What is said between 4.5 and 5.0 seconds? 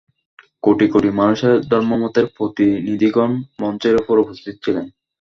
ছিলেন।